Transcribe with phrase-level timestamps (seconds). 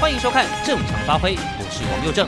[0.00, 2.26] 欢迎收看《正常发挥》，我是王佑正。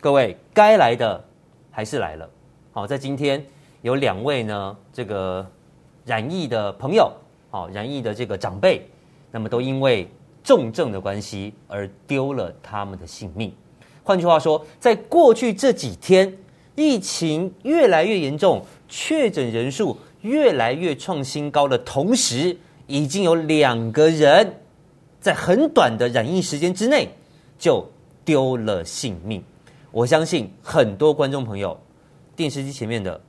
[0.00, 1.22] 各位，该来的
[1.70, 2.26] 还是来了。
[2.72, 3.44] 好，在今天
[3.82, 5.46] 有两位呢，这个
[6.06, 7.12] 染疫的朋友，
[7.50, 8.88] 好，染疫的这个长辈，
[9.30, 10.08] 那么都因为
[10.42, 13.52] 重症的关系而丢了他们的性命。
[14.02, 16.34] 换句话说，在过去这几天，
[16.74, 22.56] 疫情越来越严重，确诊人数越来越创新高的同时，
[22.86, 24.54] 已经有两个人
[25.26, 27.08] 在很短的染疫时间之内
[27.58, 27.84] 就
[28.24, 29.42] 丢了性命。
[29.90, 31.76] 我相信很多观众朋友，
[32.36, 33.20] 电视机前面的、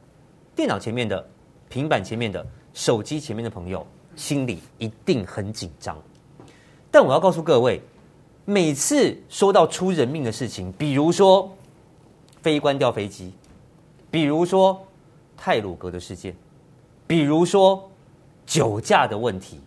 [0.56, 1.28] 电脑前面的、
[1.70, 3.84] 平板前面的、手机前面的朋友，
[4.16, 5.98] 心里一定很紧张。
[6.92, 7.82] 但我要告诉各位，
[8.46, 11.52] 每次说到出人命的事情，比如说
[12.44, 13.34] 飞官掉飞机，
[14.12, 14.80] 比如说
[15.36, 16.36] 泰鲁阁的事件，
[17.08, 17.90] 比如说
[18.46, 19.60] 酒驾的问题，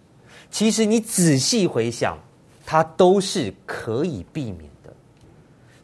[0.50, 2.18] 其实你仔细回想，
[2.66, 4.92] 它都是可以避免的。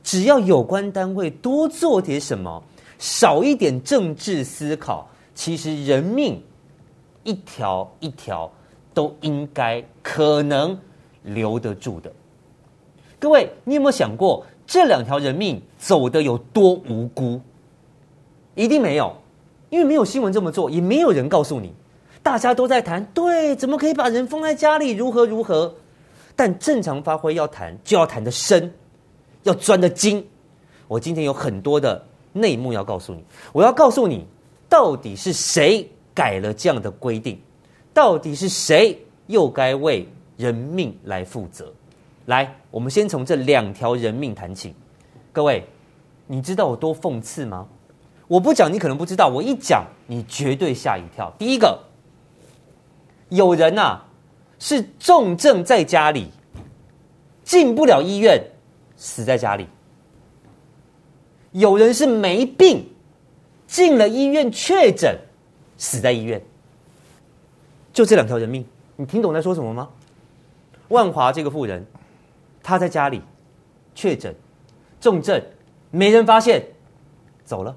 [0.03, 2.63] 只要有关单位多做点什么。
[2.99, 6.43] 少一点政治思考，其实人命
[7.25, 8.51] 一条一条
[8.95, 10.79] 都应该可能
[11.23, 12.11] 留得住的。
[13.21, 17.39] 各位，你有没有想过这两条人命走得有多无辜？
[18.55, 19.15] 一定没有，
[19.69, 21.75] 因为没有新闻这么做，也没有人告诉你。
[22.27, 24.91] 大家都在谈，对，怎么可以把人封在家里？
[24.91, 25.73] 如何如何？
[26.35, 28.69] 但正常发挥要谈，就要谈得深，
[29.45, 30.27] 要钻得精。
[30.89, 32.05] 我今天有很多的。
[32.33, 34.27] 内幕要告诉你，我要告诉你，
[34.69, 37.41] 到底是谁改了这样的规定？
[37.95, 41.73] 到底是谁又该为人命来负责？
[42.25, 44.75] 来，我们先从这两条人命谈起。
[45.33, 45.65] 各位，
[46.27, 47.69] 你知道我多讽刺吗？
[48.27, 51.33] 我不讲，你可能不知道；我一讲，你绝对吓一跳。
[51.39, 51.79] 第一个，
[53.29, 54.03] 有人呐、
[54.59, 56.31] 是重症在家里，
[57.43, 58.43] 进不了医院，
[58.97, 59.67] 死在家里。
[61.53, 62.87] 有人是没病，
[63.67, 65.19] 进了医院确诊，
[65.79, 66.41] 死在医院。
[67.93, 68.65] 就这两条人命，
[68.97, 69.89] 你听懂在说什么吗？
[70.89, 71.85] 万华这个妇人，
[72.63, 73.23] 她在家里
[73.95, 74.35] 确诊
[75.01, 75.43] 重症，
[75.91, 76.65] 没人发现，
[77.45, 77.75] 走了。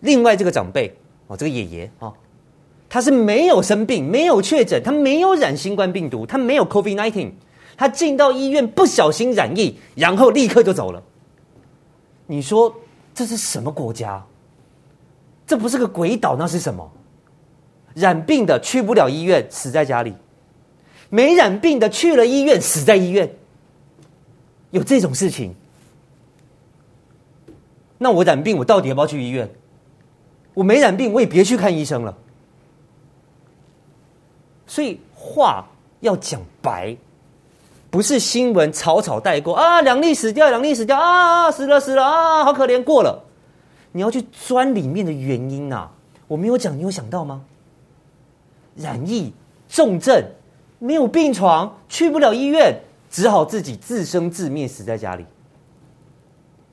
[0.00, 0.94] 另外这个长辈
[1.28, 2.12] 哦，这个爷爷啊，
[2.96, 7.30] 他是没有生病，没有确诊，他没有染新冠病毒，他没有 COVID-19，
[7.76, 11.02] 他进到医院不小心染疫，然后立刻就走了。
[12.26, 12.74] 你说
[13.14, 14.24] 这是什么国家？
[15.46, 16.90] 这不是个鬼岛，那是什么？
[17.92, 20.12] 染病的去不了医院，死在家里；
[21.10, 23.30] 没染病的去了医院，死在医院。
[24.70, 25.54] 有这种事情？
[27.98, 29.50] 那我染病，我到底要不要去医院？
[30.54, 32.16] 我没染病，我也别去看医生了。
[34.66, 35.64] 所以话
[36.00, 36.96] 要讲白。
[37.88, 43.24] 不是新闻草草带过啊，两例死掉，两例死掉啊，死了死了啊，好可怜，过了。
[43.92, 45.90] 你要去钻里面的原因啊，
[46.28, 47.42] 我没有讲，你有想到吗？
[48.74, 49.32] 染疫
[49.68, 50.22] 重症，
[50.78, 52.78] 没有病床，去不了医院，
[53.08, 55.24] 只好自己自生自灭，死在家里。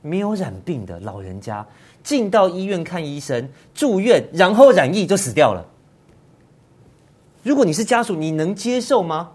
[0.01, 1.65] 没有染病的老人家
[2.03, 5.65] 进到医院看医生，住院，然后染疫就死掉了。
[7.43, 9.31] 如果你是家属，你能接受吗？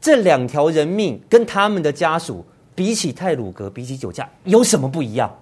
[0.00, 5.34] 这两条人命跟他们的家属比起泰鲁格，比起酒驾，有什么不一样？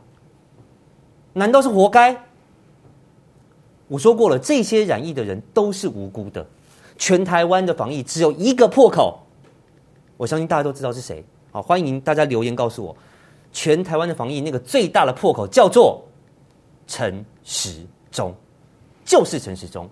[1.33, 2.17] 难道是活该？
[3.89, 6.47] 我说过了，这些染疫的人都是无辜的。
[6.97, 9.19] 全台湾的防疫只有一个破口，
[10.17, 11.25] 我相信大家都知道是谁。
[11.51, 12.97] 好，欢迎大家留言告诉我，
[13.53, 16.03] 全台湾的防疫那个最大的破口叫做
[16.87, 18.33] 陈时中，
[19.05, 19.89] 就是陈时中，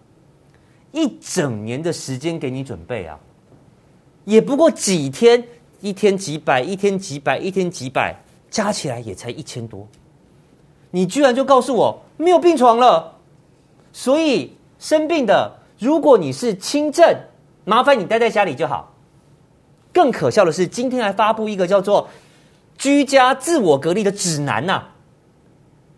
[0.93, 3.19] 一整年的时间给你准备啊！
[4.25, 5.43] 也不过几天，
[5.81, 8.15] 一天几百，一天几百，一天几百，
[8.51, 9.87] 加起来也才一千多。
[10.91, 13.17] 你居然就告诉我没有病床了，
[13.93, 17.17] 所以生病的，如果你是轻症，
[17.65, 18.93] 麻烦你待在家里就好。
[19.93, 22.09] 更可笑的是，今天还发布一个叫做
[22.77, 24.83] “居家自我隔离”的指南呐、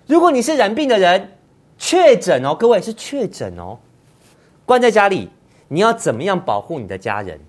[0.07, 1.33] 如果你是染病的人，
[1.79, 3.79] 确诊哦，各位是确诊哦，
[4.65, 5.29] 关在家里，
[5.69, 7.41] 你要怎么样保护你的家人？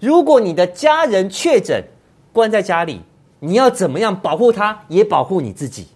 [0.00, 1.84] 如果你的家人确诊，
[2.32, 3.02] 关在家里，
[3.38, 5.86] 你要怎么样保护他，也保护你自己？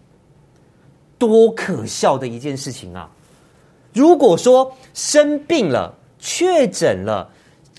[1.17, 3.09] 多可笑的一件事情啊！
[3.95, 7.31] 如果说生病了、确诊了、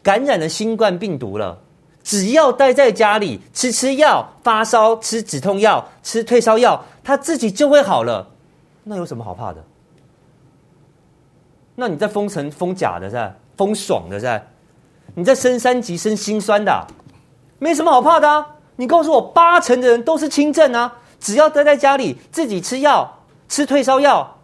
[0.02, 1.60] 感染了新冠病毒了，
[2.02, 8.28] 只要待在家里吃吃药，发烧吃止痛药、吃退烧药，他自己就会好了，
[8.84, 9.64] 那有什么好怕的？
[11.76, 13.34] 那你在封城封假的是？
[13.58, 14.42] 封爽的是？
[15.14, 16.86] 你在升三级升心酸的、
[17.60, 18.46] 没什么好怕的啊！
[18.76, 24.36] 你告诉我，八成的人都是轻症啊，只要待在家里自己吃药，吃退烧药，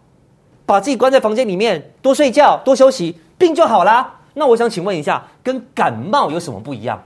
[0.64, 4.20] 把自己关在房间里面，多睡觉，多休息，病就好啦。
[4.32, 7.02] 那我想请问一下，跟感冒有什么不一样？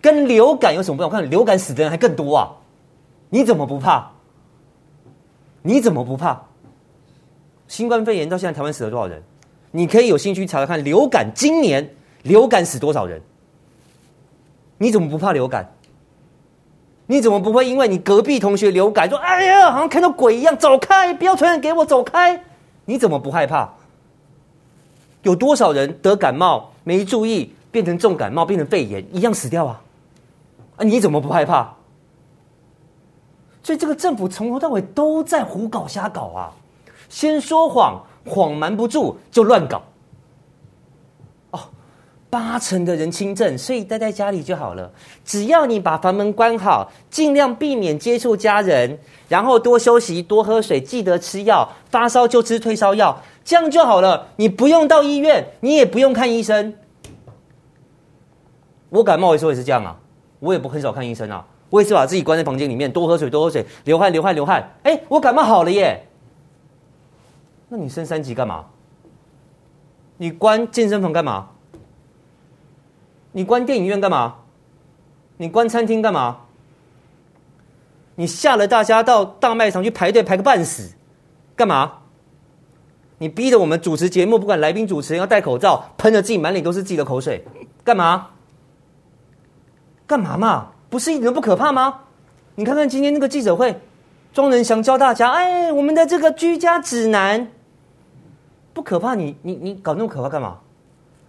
[0.00, 1.10] 跟流感有什么不一样？
[1.10, 2.48] 我看流感死的人还更多啊！
[3.28, 4.10] 你怎么不怕？
[5.60, 6.40] 你怎么不怕？
[7.72, 9.22] 新冠肺炎到现在台湾死了多少人？
[9.70, 11.94] 你可以有兴趣查查看流感今年。
[12.22, 13.22] 流感死多少人？
[14.76, 15.72] 你怎么不怕流感？
[17.06, 22.44] 你怎么不会因为你隔壁同学流感说：“哎呀，好像看到鬼一样，走开，不要传染给我，走开！”
[22.84, 23.70] 你怎么不害怕？
[25.22, 29.82] 有多少人得感冒没注意变成重感冒，变成肺炎一样死掉啊？
[30.76, 31.74] 啊，你怎么不害怕？
[33.62, 36.52] 所以这个政府从头到尾都在胡搞瞎搞啊！
[37.12, 39.82] 先说谎，谎瞒不住就乱搞。
[41.50, 41.60] 哦
[42.30, 44.90] 八成的人轻症，所以待在家里就好了。
[45.22, 48.98] 只要你把房门关好，尽量避免接触家人，
[49.28, 51.68] 然后多休息、多喝水，记得吃药。
[51.90, 54.28] 发烧就吃退烧药，这样就好了。
[54.36, 56.74] 你不用到医院，你也不用看医生。
[58.88, 59.94] 我感冒的时候也是这样啊，
[60.38, 61.46] 我也不很少看医生啊。
[61.68, 64.72] 我也是把自己关在房间里面，多喝水，多喝水，流汗，流汗，流汗。
[64.84, 66.02] 哎，我感冒好了耶。
[67.74, 68.66] 那你升三级干嘛？
[70.18, 71.48] 你关健身房干嘛？
[73.32, 74.34] 你关电影院干嘛？
[75.38, 76.40] 你关餐厅干嘛？
[78.16, 80.92] 你吓了大家到大卖场去排队排个半死，
[81.56, 82.00] 干嘛？
[83.16, 87.42] 你逼着我们主持节目，不管来宾主持人要戴口罩，喷的自己满脸都是自己的口水，
[87.82, 88.28] 干嘛？
[90.06, 90.72] 干嘛嘛？
[90.90, 92.00] 不是一点都不可怕吗？
[92.54, 93.80] 你看看今天那个记者会，
[94.34, 97.50] 庄人祥教大家，哎，我们的这个居家指南
[98.72, 100.58] 不可怕，你你你搞那么可怕干嘛？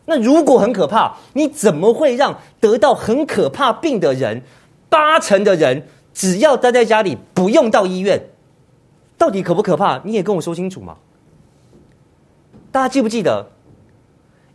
[0.06, 4.42] 那如果很可怕，你怎么会让得到很可怕病的人，
[4.90, 8.22] 八成的人只要待在家里，不用到医院，
[9.18, 10.02] 到底可不可怕？
[10.04, 10.98] 你也跟我说清楚嘛。
[12.72, 13.46] 大家记不记得，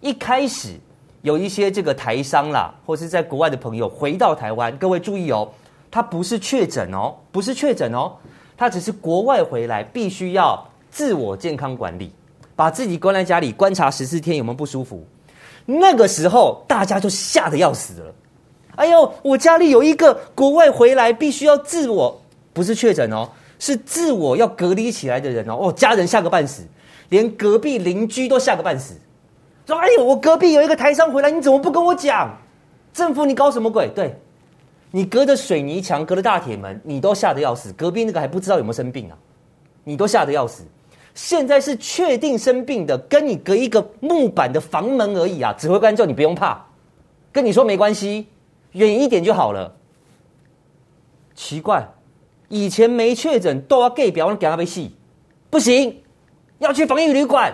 [0.01, 0.75] 一开始
[1.23, 5.49] 有一些这个台商啦，或是在国外的朋友回到台湾，各位注意哦，
[5.91, 8.13] 他不是确诊哦，不是确诊哦，
[8.57, 12.13] 他只是国外回来，必须要自我健康管理，
[12.59, 15.07] 把自己关在家里观察十四天有没有不舒服。
[15.65, 18.13] 那个时候，大家就吓得要死了。
[18.75, 22.21] 哎呦，我家里有一个国外回来必须要自我，
[22.53, 23.29] 不是确诊哦，
[23.61, 25.57] 是自我要隔离起来的人哦。
[25.57, 26.65] 哦，家人吓个半死，
[27.11, 28.95] 连隔壁邻居都吓个半死。
[29.65, 32.37] 说：“哎呦，我隔壁有一个台商回来，你怎么不跟我讲？
[32.93, 33.89] 政府，你搞什么鬼？
[33.95, 34.19] 对，
[34.91, 37.73] 你隔着水泥墙，隔着大铁门，你都吓得要死。
[37.75, 39.17] 隔壁那个还不知道有没有生病啊，
[39.85, 40.65] 你都吓得要死。”
[41.19, 45.53] 现在是确定生病的，跟你隔一个木板的房门而已啊！
[45.55, 46.65] 指挥官叫你不用怕，
[47.33, 48.29] 跟你说没关系，
[48.71, 49.75] 远一点就好了。
[51.35, 51.85] 奇怪，
[52.49, 54.95] 以前没确诊都要给表，给他被戏，
[55.51, 56.01] 不行，
[56.61, 57.53] 要去防疫旅馆。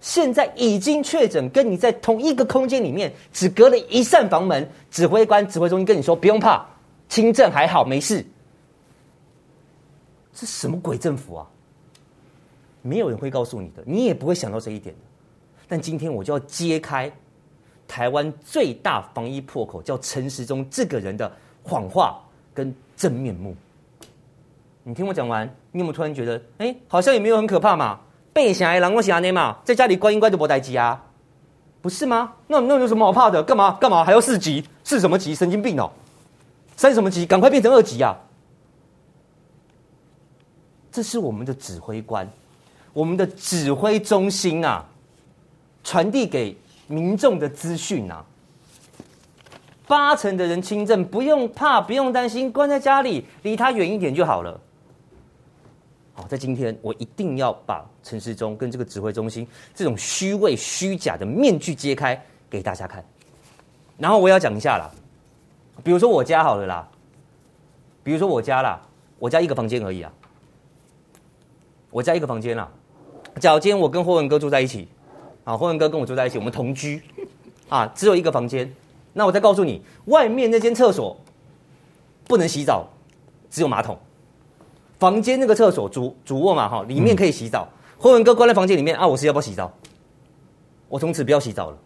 [0.00, 6.64] 现在已经确诊，跟你在同一个空间里面，只隔了一扇房门，指挥官、指挥中心跟你说不用怕，
[7.10, 8.24] 轻症还好，没事。
[10.32, 11.46] 这什么鬼政府啊？
[12.88, 15.00] 没有人会告诉你的，你也不会想到这一点的。
[15.68, 17.12] 但今天我就要揭开
[17.86, 21.30] 台湾最大防疫破口，叫陈时中这个人的
[21.62, 22.18] 谎话
[22.54, 23.54] 跟真面目。
[24.82, 28.00] 你听我讲完，你有没有突然觉得，哎，好像也没有很可怕嘛？
[28.32, 31.04] 被想来狼我想你嘛，在家里关一关就没代志啊，
[31.82, 32.32] 不是吗？
[32.46, 33.42] 那那有什么好怕的？
[33.42, 34.66] 干嘛干嘛还要四级？
[34.84, 35.34] 四什么级？
[35.34, 35.90] 神经病哦！
[36.76, 37.26] 三什么级？
[37.26, 38.16] 赶快变成二级啊！
[40.90, 42.26] 这是我们的指挥官。
[42.98, 44.84] 我们的指挥中心啊，
[45.84, 48.24] 传递给民众的资讯啊，
[49.86, 54.60] 八成的人轻症，不用怕，不用担心，关在家里，离他远一点就好了。
[56.12, 63.04] 好，在今天我一定要把陈时中跟这个指挥中心这种虚伪虚假的面具揭开给大家看。
[63.96, 64.90] 然后我要讲一下啦，
[65.84, 66.88] 比如说我家好了啦，
[68.02, 68.82] 比如说我家啦，
[69.20, 70.12] 我家一个房间而已啊。
[71.90, 72.70] 我家一个房间啊，
[73.38, 74.88] 假如今天我跟霍文哥住在一起，
[75.44, 77.02] 啊，霍文哥跟我住在一起，我们同居，
[77.68, 78.70] 啊，只有一个房间。
[79.12, 81.16] 那我再告诉你，外面那间厕所
[82.26, 82.86] 不能洗澡，
[83.50, 83.98] 只有马桶。
[84.98, 87.68] 房间那个厕所主主卧嘛，哈，里面可以洗澡。
[87.70, 89.72] 嗯、霍文哥关在房间里面啊，我是要不要洗澡？
[90.88, 91.78] 我从此不要洗澡了，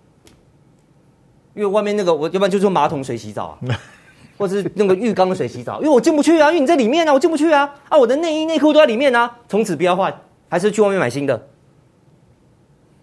[1.54, 3.59] 因为外面那个我要不然就是用马桶水洗澡啊。
[4.38, 10.12] 或是用个浴缸的水洗澡，因为我进不去啊，因为你在里面啊，我进不去啊，啊，我的内衣内裤都在里面啊，从此不要换，
[10.52, 11.49] 还是去外面买新的。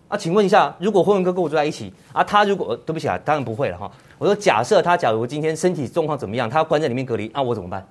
[0.07, 3.91] 啊，请问一下，如果慧文哥跟我住在一起啊，他如果对不起啊，当然不会了哈。
[4.19, 7.87] 我说假设他假如今天身体状况怎么样，他要关在里面隔离，啊，我怎么办？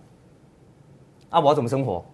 [1.31, 2.05] 啊，我要怎么生活？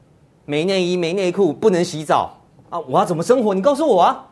[0.46, 2.34] 没内衣、没内裤，不能洗澡
[2.70, 3.52] 啊，我要怎么生活？
[3.52, 4.26] 你告诉我啊！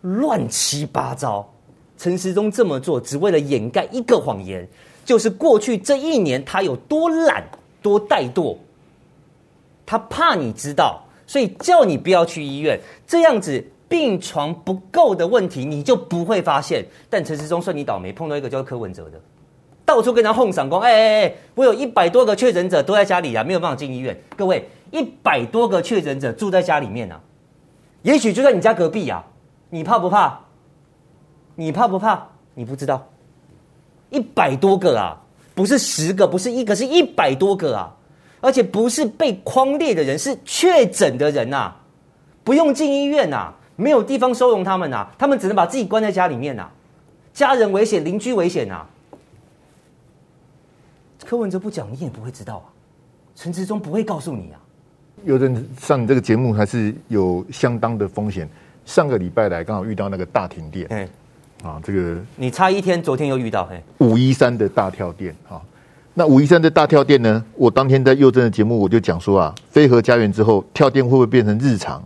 [0.00, 1.48] 乱七八糟，
[1.96, 4.68] 陈时中这么做只为了掩盖一个谎言，
[5.04, 7.44] 就是过去这一年他有多懒、
[7.80, 8.56] 多怠惰，
[9.86, 11.00] 他怕你知道。
[11.28, 16.86] 所以叫你不要去医院，这样子病床不够的问题你就不会发现。
[17.10, 19.20] 但陈时中算你倒霉，碰到一个叫柯文哲的，
[19.84, 20.80] 到处跟他哄闪光。
[20.80, 24.16] 哎哎哎，我有一百多个确诊者都在家里啊，没有办法进医院。
[24.36, 27.20] 各位，一百多个确诊者住在家里面啊，
[28.02, 29.24] 也许就在你家隔壁啊，
[29.68, 30.38] 你怕不怕？
[31.56, 32.24] 你怕不怕？
[32.54, 33.04] 你不知道，
[34.10, 35.20] 一百多个啊，
[35.56, 37.92] 不是十个，不是一个，是一百多个啊。
[38.40, 41.76] 而且不是被框列的人，是确诊的人呐、啊，
[42.44, 46.72] 不用进医院呐、啊，没有地方收容他们呐、啊，他们只能把自己关在家里面呐、啊，
[47.32, 48.90] 家人危险，邻居危险呐、啊。
[51.24, 52.66] 柯文哲不讲，你也不会知道啊，
[53.34, 54.60] 陈志忠不会告诉你啊。
[55.24, 58.48] 有人上你这个节目还是有相当的风险。
[58.84, 61.08] 上个礼拜来刚好遇到那个大停电，哎，
[61.64, 65.60] 啊，这个你差一天，昨天又遇到，嘿，五一三的大跳电，哈。
[66.18, 67.44] 那五一三的大跳电呢？
[67.56, 72.02] 我当天在佑正的节目我就讲说啊，非核家园之后跳电会不会变成日常？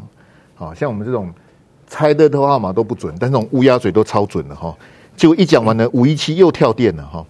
[0.56, 1.32] 好像我们这种
[1.86, 4.76] 猜的的号码都不准，但这种乌鸦嘴都超准了哈。
[5.16, 7.24] 结果一讲完呢，五一七又跳电了哈。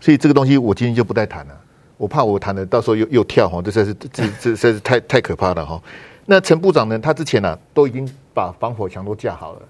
[0.00, 1.54] 所以这个东西我今天就不再谈了，
[1.96, 5.80] 我怕我谈了到时候又又跳哈，这实在是这这实在是太太可怕了哈。
[6.26, 9.62] 那陈部长呢，他之前呢、啊、都已经把防火墙都架好了，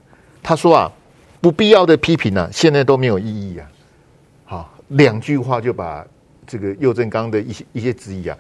[0.43, 0.91] 他说啊，
[1.43, 3.69] 不必要的批评呢、啊，现在都没有意义啊。
[4.47, 6.03] 好，两句话就把。
[6.47, 8.37] 这个右正刚的一些一些质疑啊，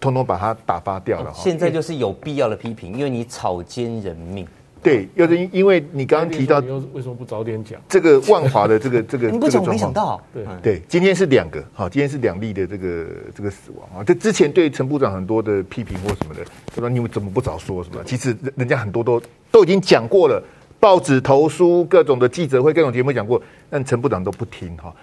[0.00, 1.32] 通通把它打发掉了。
[1.34, 4.46] 现在就是有必要的批评，因为你草菅人命。
[4.82, 6.58] 对，佑正，因为你刚刚提到，
[6.92, 7.80] 为什么不早点讲？
[7.88, 10.20] 这个万华的这个这个， 你不讲我没想到。
[10.30, 14.04] 对对，今天是两个，好，今天是两例的这个这个死亡啊。
[14.04, 18.04] 这之前对陈部长很多的批评或什么的，他说你们怎么不早说什么？
[18.04, 20.42] 其实人家很多都都已经讲过了，
[20.78, 24.94] 报纸投书、各种的记者会、各种节目讲过，但陈部长都不听哈。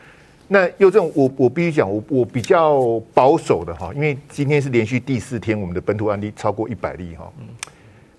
[0.54, 7.32] 那又这种，我我必须讲，我我比较保守的哈，因为今天是连续第四天，我们的本土案例超过一百例哈。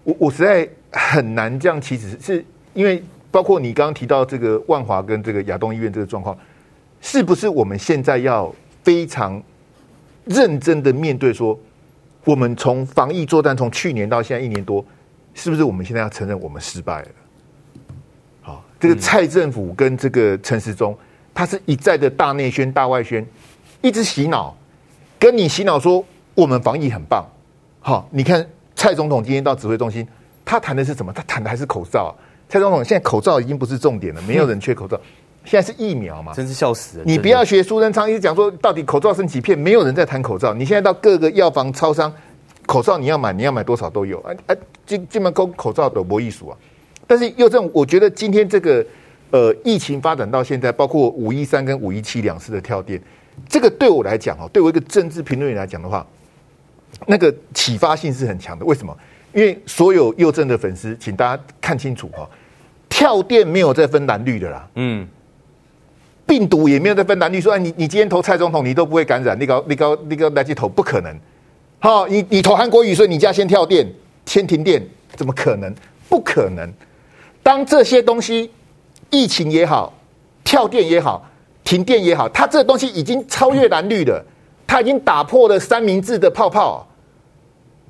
[0.02, 6.34] 我我实在很难这样，其实是因为包括你刚刚提到这个万华跟这个亚东医院这个状况，
[7.02, 8.50] 是不是我们现在要
[8.82, 9.42] 非常
[10.24, 11.60] 认真的面对说，
[12.24, 14.82] 我们从防疫作战从去年到现在一年多，
[15.34, 17.08] 是不是我们现在要承认我们失败了？
[18.40, 20.96] 好，这个蔡政府跟这个陈时中。
[21.34, 23.26] 他是一再的大内宣、大外宣，
[23.80, 24.54] 一直洗脑，
[25.18, 27.24] 跟你洗脑说我们防疫很棒。
[27.80, 28.46] 好，你看
[28.76, 30.06] 蔡总统今天到指挥中心，
[30.44, 31.12] 他谈的是什么？
[31.12, 32.14] 他谈的还是口罩。
[32.48, 35.00] 蔡总统现在口罩已经不是重点了，没有人缺口罩，
[35.44, 36.34] 现在是疫苗嘛？
[36.34, 37.04] 真是笑死了！
[37.06, 40.52] 你不要学苏贞昌一直讲说到底口罩剩几片，没有人在谈口罩。
[40.52, 42.12] 你现在到各个药房、超商，
[42.66, 44.20] 口罩你要买，你要买多少都有。
[44.20, 46.56] 哎哎，这这门口口罩都没艺术啊。
[47.06, 48.84] 但是又这种，我觉得今天这个。
[49.32, 53.00] 呃，疫情发展到现在，包括五一三跟五一七两次的跳电，
[53.48, 56.06] 这个对我来讲哦，对我一个政治评论员来讲的话，
[57.06, 58.62] 那个启发性是很强的。
[58.66, 58.94] 为什么？
[59.32, 62.28] 因为所有佑正的粉丝，请大家看清楚哈，
[62.90, 65.08] 跳电没有再分蓝绿的啦，嗯，
[66.26, 71.18] 病毒也没有再分蓝绿，说你你今天投蔡总统，你都不会感染，你搞你搞你搞来去投，不可能。
[71.78, 73.90] 好，你你投韩国瑜，所以你家先跳电，
[74.26, 74.86] 先停电，
[75.16, 75.74] 怎么可能？
[76.10, 76.70] 不可能。
[77.42, 78.50] 当这些东西。
[79.12, 79.92] 疫情也好，
[80.42, 81.24] 跳电也好，
[81.62, 84.24] 停电也好，它这个东西已经超越蓝绿了，
[84.66, 86.84] 它已经打破了三明治的泡泡。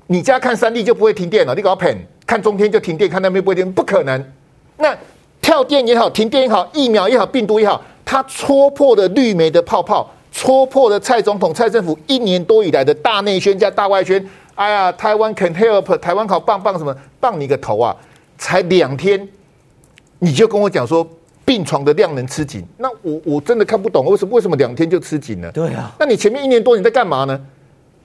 [0.07, 1.95] 你家看三立就不会停电了，你搞 pen
[2.27, 4.33] 看中天就停电，看那边不会停，不可能。
[4.77, 4.95] 那
[5.41, 14.29] 跳电也好，停电也好，疫苗也好，病毒也好，它戳破了绿媒的泡泡，戳破了蔡总统、蔡政府一年多以来的大内宣加大外宣。
[14.55, 16.95] 哎呀，台湾 can help，台湾好棒棒什么？
[17.19, 17.95] 棒你个头啊！
[18.37, 19.27] 才两天。
[20.23, 21.05] 你就跟我讲说
[21.43, 25.51] 病床的量能吃紧，那我我真的看不懂为什么为什么两天就吃紧了？
[25.51, 27.37] 对啊，那你前面一年多你在干嘛呢？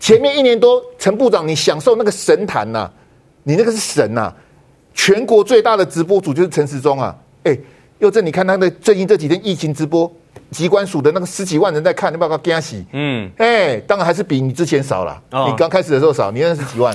[0.00, 2.92] 前面一年多，陈部长你享受那个神坛呐、啊，
[3.44, 4.36] 你那个是神呐、啊，
[4.92, 7.16] 全国最大的直播主就是陈时中啊！
[7.44, 7.56] 哎，
[8.00, 10.10] 又这你看他的最近这几天疫情直播，
[10.50, 12.84] 机关署的那个十几万人在看，你不要惊喜？
[12.92, 15.22] 嗯，哎，当然还是比你之前少了。
[15.30, 16.92] 哦、你刚开始的时候少，你那是几万。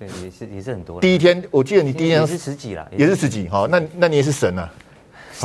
[0.00, 0.98] 对，也是也是很多。
[0.98, 3.46] 第一天，我记得你第一天也是十几了，也是十几。
[3.46, 4.66] 好，那那你也是神啊，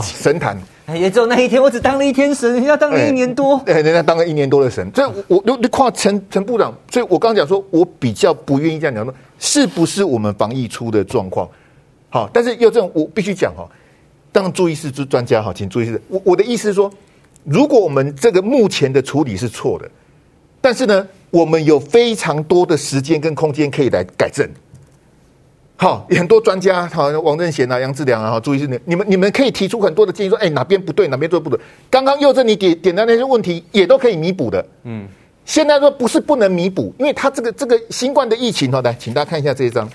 [0.01, 0.57] 神坛。
[0.87, 3.61] 也只有那一天，我只当了一天神，人家当了一年多。
[3.65, 4.89] 对，人家当了一年多的神。
[4.95, 11.49] 所以，我我就夸陈陈部长，所以我刚刚讲说，我比较不愿意这样讲说，是不是我们防疫出的状况？
[12.09, 13.67] 好，但是又这种我必须讲哈，
[14.31, 16.89] 当注意是专专家哈，请注意是，我我的意思是说，
[17.43, 19.91] 如果我们这个目前的处理是错的，
[20.61, 24.49] 但是呢，我们有非常多的时间跟空间可以来改正。
[25.75, 31.59] 好，很多专家，好，王正贤啊、杨志良啊，注意是，你们你们可以提出很多的建议，说，哎，哪边不对，哪边做不对。
[31.89, 34.65] 刚刚佑正你点点的那些问题，也都可以弥补的。
[34.83, 35.05] 嗯，
[35.43, 39.89] 现在说不是不能弥补，因为他这个这个新冠的疫情，哈，来，请大家看一下这一张，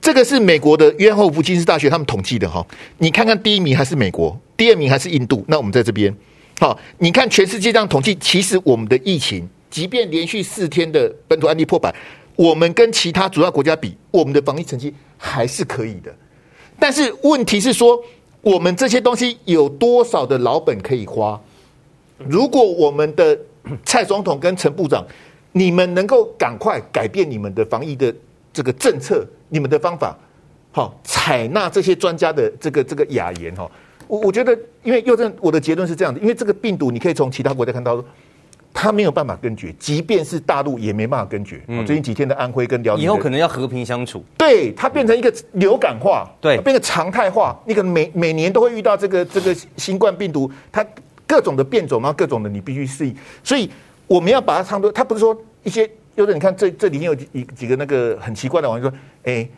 [0.00, 2.64] 这个是美国的约翰霍普金斯大学他们统计的哈，
[2.98, 6.14] 你看看第一名还是美国，第二名还是印度，那我们在这边，
[6.60, 11.94] 好，你看全世界这样统计，其实我们的疫情，即便连续四天的本土案例破百。
[12.36, 16.14] 我们跟其他主要国家比，我们的防疫成绩还是可以的。
[16.78, 18.00] 但是问题是说，
[18.42, 21.40] 我们这些东西有多少的老本可以花？
[22.16, 23.36] 如果我们的
[23.84, 25.04] 蔡总统跟陈部长，
[25.50, 28.14] 你们能够赶快改变你们的防疫的
[28.52, 30.16] 这个政策，你们的方法，
[30.70, 33.68] 好，采纳这些专家的这个这个雅言哈。
[34.06, 38.04] 我我觉得，因为又正我的结论是这样的，因为这个病毒，你可以从其他国家看到。
[38.72, 41.60] 他没有办法根绝，即便是大陆也没办法根绝。
[41.66, 44.24] 嗯，最近几天的安徽跟辽宁，以后可能要和平相处。
[44.36, 47.58] 对，它变成一个流感化，对，变成常态化。
[47.66, 50.86] 你可能每每年都会遇到这个这个新冠病毒，它
[51.26, 53.16] 各种的变种嘛，各种的你必须适应。
[53.42, 53.68] 所以
[54.06, 59.48] 我们要把它差不多，它不是说一些，有的你看这这里面有几几个那个很奇怪的网友说，哎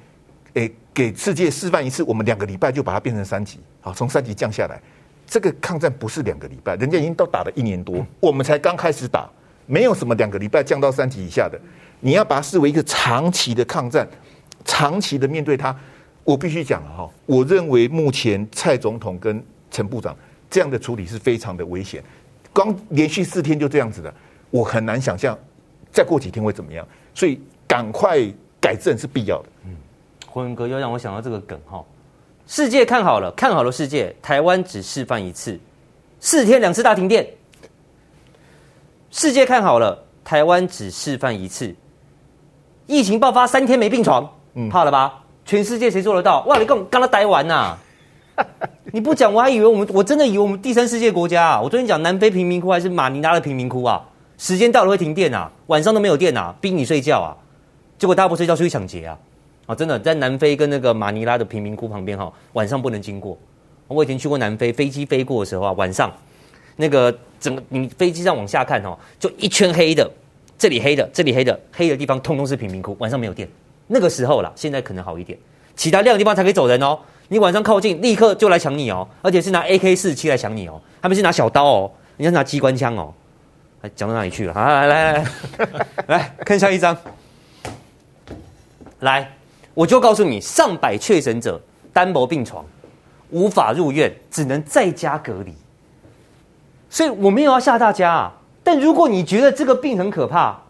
[0.55, 4.81] 哎，给世界示范一次，我们两个礼拜就把它变成三级，好，从三级降下来。
[5.30, 9.30] 这个抗战不是两个礼拜，人家已经都打了一年多，我们才刚开始打，
[9.64, 11.56] 没有什么两个礼拜降到三级以下的。
[12.00, 14.04] 你要把它视为一个长期的抗战，
[14.64, 15.75] 长期的面对它。
[16.25, 20.16] 我必须讲了哈，我认为目前蔡总统跟陈部长
[20.50, 22.02] 这样的处理是非常的危险。
[22.52, 24.12] 光连续四天就这样子的，
[24.50, 25.38] 我很难想象
[25.92, 26.84] 再过几天会怎么样。
[27.14, 28.18] 所以赶快
[28.60, 29.49] 改正是必要的。
[29.66, 29.76] 嗯，
[30.26, 31.84] 辉文哥又让我想到这个梗哈。
[32.52, 34.12] 世界看好了，看好了世界。
[34.21, 35.56] 台湾只示范一次，
[36.19, 37.25] 四天两次大停电。
[39.13, 41.73] 世界看好了，台湾只示范一次，
[42.89, 45.23] 疫情爆发三天没病床，嗯，怕了吧？
[45.45, 46.41] 全世界谁做得到？
[46.47, 47.78] 哇，你刚刚待完呐？
[48.93, 51.60] 你不讲我还以为我们，我真的以为我们第三世界国家啊！
[51.60, 54.04] 我昨天讲南非贫民窟还是马尼拉的贫民窟啊？
[54.39, 57.30] 时间到了会停电啊，晚上都没有电啊，逼你睡觉啊，
[57.97, 59.17] 结果大家不睡觉出去抢劫啊！
[59.71, 63.39] 啊，真的在南非跟那个马尼拉的贫民窟旁边哈，晚上不能经过。
[63.87, 66.13] 我以前去过南非，飞机飞过的时候啊，晚上
[66.75, 70.11] 那个整个你飞机上往下看哦，就一圈黑的，
[70.59, 73.49] 这里黑的，这里黑的，黑的地方通通是贫民窟，晚上没有电。
[73.87, 75.39] 那个时候啦，现在可能好一点，
[75.76, 76.99] 其他亮的地方才可以走人哦。
[77.28, 83.15] 你晚上靠近，立刻就来抢你哦，而且是拿 AK 四七来抢你哦，他们是拿小刀哦，人家拿机关枪哦。
[83.95, 84.52] 讲到哪里去了？
[84.52, 85.25] 好，来来来
[86.09, 86.97] 来，看下一张，
[88.99, 89.40] 来。
[89.75, 91.61] 我就告诉你，上百确诊者
[91.93, 92.65] 单薄病床，
[93.30, 95.54] 无法入院，只能在家隔离。
[96.89, 98.33] 所以我没有要吓大家啊。
[98.63, 100.61] 但如果你觉得这个病很可怕，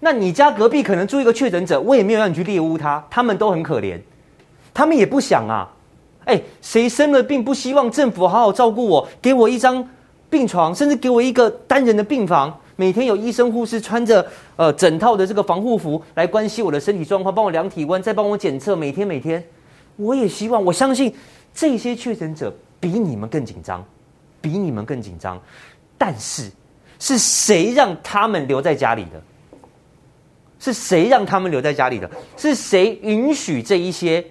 [0.00, 3.98] 那你家隔壁可能住一个确诊者，我也没有让你去猎污他，他们都很可怜，
[4.72, 5.68] 他们也不想啊。
[6.24, 9.86] 哎，谁生了病不希望政府好好照顾我，给我一张
[10.30, 12.56] 病床，甚至给我一个单人的病房？
[12.80, 18.76] 每天有医生护士穿着呃整套的这个防护服来关心我的身体状况，帮我量体温，再帮我检测。
[18.76, 19.44] 每天每天，
[19.96, 21.12] 我也希望，我相信
[21.52, 23.84] 这些确诊者比你们更紧张，
[24.40, 25.42] 比你们更紧张。
[25.98, 26.48] 但是
[27.00, 29.20] 是谁让他们留在家里的？
[30.60, 32.08] 是谁让他们留在家里的？
[32.36, 34.24] 是谁允许这一些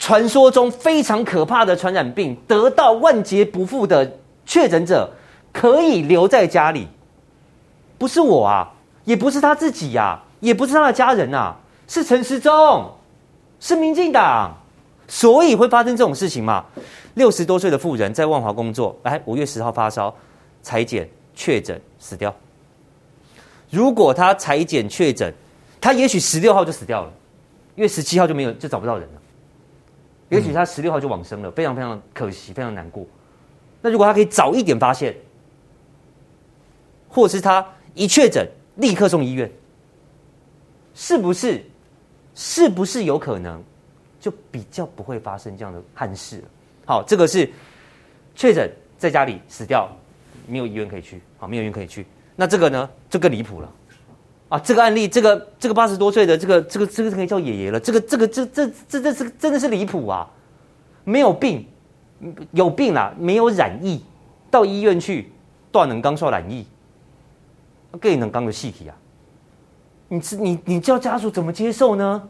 [0.00, 5.08] 传说中非常可怕的传染病得到万劫不复的确诊者
[5.52, 6.88] 可以留在家里？
[7.98, 8.72] 不是我啊，
[9.04, 11.56] 也不是他自己呀、也不是他的家人啊，
[11.88, 12.90] 是陈时中，
[13.58, 14.54] 是民进党，
[15.08, 16.64] 所以会发生这种事情嘛？
[17.14, 20.14] 六十多岁的妇人在万华工作，来五月十号发烧，
[20.62, 22.34] 采检确诊死掉。
[23.70, 25.32] 如果他采检确诊，
[25.80, 27.10] 他也许十六号就死掉了，
[27.76, 29.20] 因为十七号就没有就找不到人了。
[30.28, 33.06] 也许他十六号就往生了，非常非常可惜，非常难过。
[33.80, 35.16] 那如果他可以早一点发现，
[37.08, 37.66] 或者是他。
[37.96, 39.50] 一确诊，立刻送医院，
[40.94, 41.64] 是不是？
[42.34, 43.62] 是不是有可能，
[44.20, 46.44] 就比较不会发生这样的憾事？
[46.84, 47.50] 好，这个是
[48.34, 49.88] 确诊在家里死掉，
[50.46, 52.04] 没有医院可以去，好，没有医院可以去。
[52.36, 53.72] 那这个呢，就更离谱了
[54.50, 54.58] 啊！
[54.58, 57.80] 这个案例，这个这个八十多岁的这个这个这个可以叫爷爷了。
[57.80, 60.30] 这个这个这这这这是真的是离谱啊！
[61.04, 61.66] 没有病，
[62.52, 64.04] 有病啦，没有染疫，
[64.50, 65.32] 到医院去
[65.72, 66.66] 断能刚说染疫。
[67.98, 68.94] 更能刚的细体啊！
[70.08, 72.28] 你你你叫家属怎么接受呢？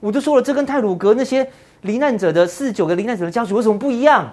[0.00, 1.48] 我就说了，这跟泰鲁格那些
[1.82, 4.32] 罹难者的四十九个罹难者的家属有什么不一样？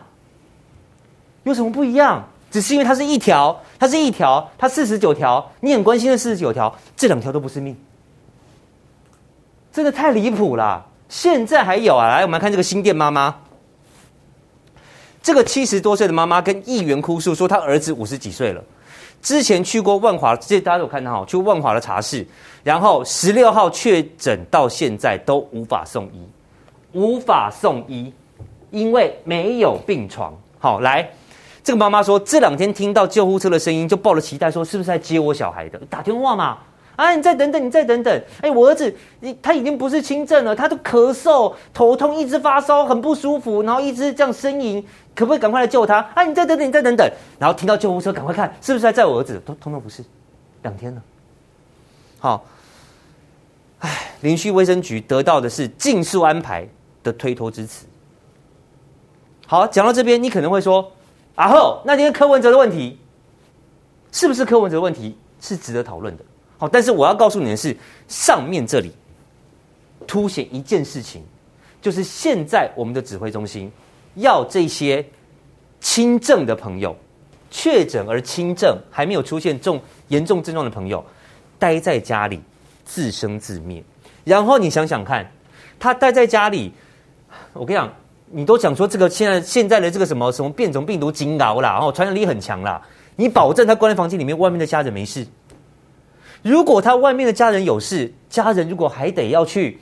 [1.43, 2.27] 有什么不一样？
[2.51, 7.75] 只是因为它是一条，它是一条，它四十九条，你很关心的四十九条，这两条都不是命，
[9.71, 10.85] 真的太离谱了。
[11.09, 13.35] 现在还有啊，来，我们来看这个新店妈妈，
[15.21, 18.63] 这个七十多岁的妈妈跟议员哭诉说，她儿子五十几岁了，
[19.23, 22.27] 之前去过万华，这大家都有看到哈，去万华的茶室，
[22.61, 26.27] 然后十六号确诊到现在都无法送医，
[26.91, 28.13] 无法送医，
[28.69, 30.31] 因为没有病床。
[30.59, 31.09] 好，来。
[31.63, 35.79] 这个妈妈说，这两天听到救护车的声音，就抱了期待，说是不是在接我小孩的？
[35.89, 36.57] 打电话嘛，
[36.95, 38.23] 啊，你再等等，你再等等。
[38.41, 45.99] 哎，我儿子，你他已经不是轻症了，他都咳嗽、头痛，一直发烧，很不舒服，然后一直这样呻吟，可不可以赶快来救他？
[46.13, 47.11] 啊，你再等等，你再等等。
[47.39, 49.41] 然后听到救护车，赶快看，是不是在载我儿子？
[49.45, 50.03] 都通通不是，
[50.61, 51.01] 两天了。
[52.19, 52.45] 好，
[53.79, 56.67] 哎，林区卫生局得到的是尽速安排
[57.01, 57.85] 的推脱之词。
[59.47, 60.91] 好，讲到这边，你可能会说。
[61.35, 62.99] 然后，那今天柯文哲的问题，
[64.11, 66.23] 是不是柯文哲的问题是值得讨论的？
[66.71, 67.75] 但是我要告诉你的是，
[68.07, 68.91] 上面这里
[70.05, 71.23] 凸显一件事情，
[71.81, 73.71] 就是现在我们的指挥中心
[74.15, 75.05] 要这些
[75.79, 76.95] 轻症的朋友，
[77.49, 81.03] 确诊而轻症还没有出现重严重症状的朋友，
[81.57, 82.41] 待在家里
[82.85, 83.83] 自生自灭。
[84.23, 85.29] 然后你想想看，
[85.79, 86.71] 他待在家里，
[87.53, 87.91] 我跟你讲。
[88.35, 92.81] 你都讲说这个现在现在的这个什么什么变种病毒惊熬啦，然后传染力很强啦，
[93.15, 95.23] 你保证他关在房间里面，外面的家人没事？
[96.43, 99.79] 如果他外面的家人有事，家人如果还得要去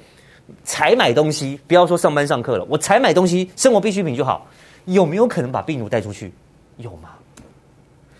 [0.63, 4.47] 采买东西，不要说上班上课了，我采买东西，生活必需品就好，
[4.85, 6.31] 有没有可能把病毒带出去？
[6.77, 7.09] 有吗？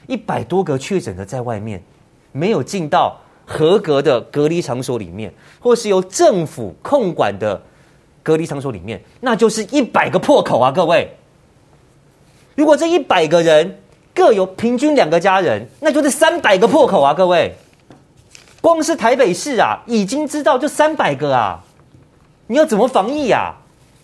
[0.08, 1.82] 一百多个确诊的在外面，
[2.34, 7.62] 没有进到合格的隔离场所里面，或是由政府控管的。
[8.24, 10.72] 隔离场所里面，那就是一百个破口啊！
[10.72, 11.10] 各位，
[12.54, 13.80] 如果这一百个人
[14.14, 17.16] 各有平均两个家人，那就是三百个破口啊！
[17.16, 17.52] 各位，
[18.62, 21.60] 光是台北市啊，已经知道就三百个啊！
[22.48, 23.56] 你要怎么防疫呀？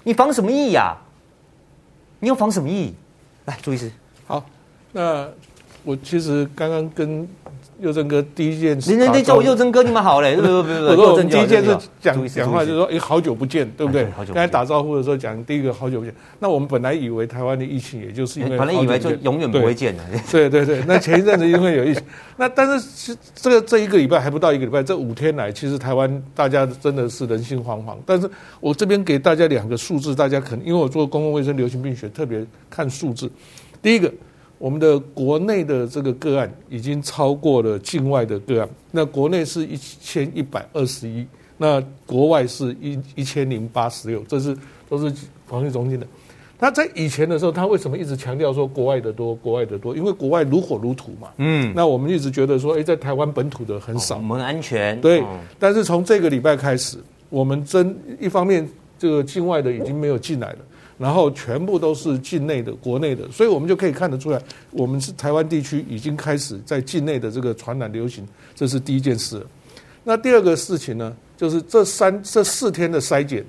[0.03, 0.97] 你防什么疫呀？
[2.19, 2.93] 你要防什么疫？
[3.45, 3.91] 来，朱医师，
[4.25, 4.43] 好，
[4.91, 5.27] 那
[5.83, 7.27] 我其实刚刚跟。
[7.79, 10.81] 佑正哥第一件事，人家叫我佑正哥，你们好嘞， 对不对？
[10.89, 14.07] 我说我们第一件事讲讲话就是说，哎，好久不见，对不对？
[14.27, 16.13] 刚才打招呼的时候讲第一个好久不见。
[16.39, 20.03] 那我们本来以为台湾的疫情也就是因为，本来以为就永远不会见的。
[20.31, 22.03] 对对对，那前一阵子因为有疫情，
[22.35, 27.95] 那但是这个这一个礼拜还不到一个礼拜，这五天来，其实台湾大家真的是人心惶惶。
[28.05, 28.27] 但是
[28.59, 33.29] 我这边给大家两个数字，大家可能因为我做公共卫生流行病学，特别看数字。
[33.83, 34.11] 第一个。
[34.57, 41.25] 我们的国内的这个个案已经超过了境外的个案，那国内是一千一百二十一，
[41.57, 44.57] 那国外是一一千零八十六，这是
[44.89, 45.13] 都是
[45.45, 46.07] 防疫中心的。
[46.59, 49.95] 他在以前的时候，他为什么一直强调说国外的多，国外的多？
[49.95, 51.29] 因为国外如火如荼嘛。
[51.37, 54.99] 嗯，那我们一直觉得说，哎，在台湾本土的很少，哦、我们安全。
[54.99, 56.97] 对，哦、但是从这个礼拜开始，
[57.29, 58.67] 我们真一方面
[58.97, 60.57] 这个境外的已经没有进来了。
[60.97, 69.45] 然后全部都是境内的、国内的，所以我们就可以看得出来，我们是台湾地区已经开始在境内的这个传染流行，这是第一件事。
[70.03, 73.45] 那第二个事情呢，就是这三这四天的筛检，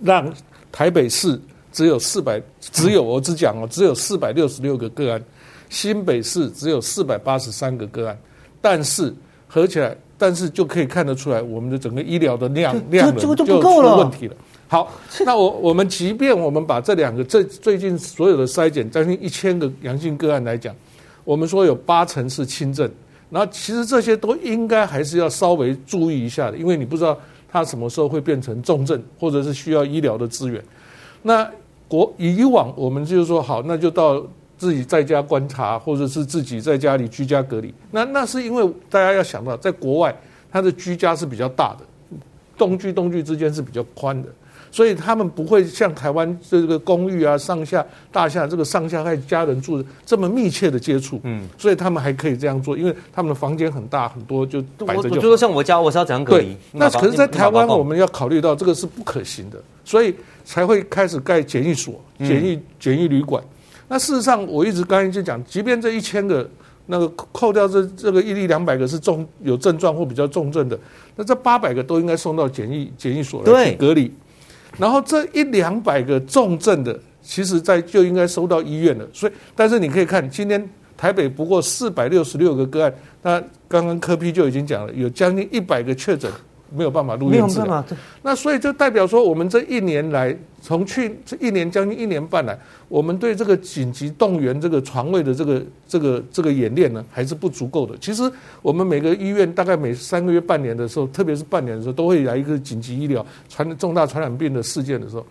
[0.00, 0.32] 让
[0.70, 1.40] 台北市
[1.72, 5.22] 只有四百，只有我只讲哦，只有四百六十六个个案，
[5.70, 8.18] 新北市只有四百八十三个个案，
[8.60, 9.12] 但是
[9.48, 14.36] 合起来，但是就可以看得出来，我们的整个医疗的量量就就出问题了。
[14.74, 14.90] 好，
[15.24, 20.74] 那我我们即便我们把这两个最最近所有的筛检将近一千个阳性个案来讲，
[21.22, 22.90] 我们说有八成是轻症，
[23.30, 27.16] 然后其实这些都应该还是要稍微注意一下的，因为你不知道
[27.48, 30.60] 它什么时候会变成重症，或者是需要医疗的资源。
[31.22, 31.48] 那
[31.86, 34.20] 国以往我们就是说好，那就到
[34.58, 37.72] 自己在家观察，或者是自己在家里居家隔离。
[37.92, 40.12] 那那是因为大家要想到，在国外
[40.50, 41.86] 它的居家是比较大的，
[42.58, 44.28] 东居东居之间是比较宽的。
[44.74, 55.10] 所以他们不会像台湾这个公寓啊、上下大厦这个上下还家人住的这么密切的接触，嗯，所以他们还可以这样做，因为他们的房间很大很多，就摆着就。
[55.10, 56.56] 我觉得像我家，我是要怎样隔离？
[56.72, 60.12] 那可是，在台湾我们要考虑到这个是不可行的，所以
[60.44, 63.40] 才会开始盖检疫所、检疫检疫旅馆。
[63.86, 66.50] 那事实上，我一直刚才就讲，即便这一千个
[66.86, 70.76] 那个扣掉这这个一例两百个是重有症状或比较重症的，
[71.14, 74.12] 那这八百个都应该送到检疫检疫所来隔离。
[74.78, 79.08] 然后这一两百个重症的，其实在就应该收到医院了。
[79.12, 86.30] 所以，但是你可以看，今天台北不过四百六十六个个案，那刚刚科批就已经讲了，有将近一百个确诊
[86.74, 87.66] 没有办法入没有院治疗。
[87.66, 92.58] 办法，那所以就代表说，我们这一年来，从去这一年将近一年半来，
[92.88, 97.96] 我们对这个紧急动员这个床位的这个这个这个演练呢，还是不足够的。
[98.00, 98.22] 其实
[98.60, 105.24] 我们每个医院大概每三个月、半年的时候，特别是半年的时候，都会来一个紧急医疗传重大传染病的事件的时候。